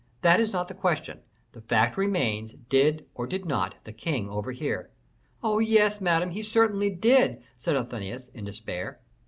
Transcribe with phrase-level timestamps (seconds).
[0.23, 1.19] That is not the question;
[1.51, 4.89] the fact remains, did or did not the king overhear?"
[5.43, 8.99] "Oh, yes, Madame, he certainly did," said Athenais, in despair.